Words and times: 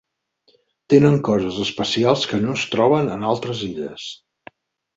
Tenen 0.93 1.17
coses 1.27 1.59
especials 1.65 2.25
que 2.33 2.41
no 2.47 2.57
es 2.61 2.65
troben 2.73 3.15
en 3.19 3.29
altres 3.35 3.65
illes. 3.71 4.11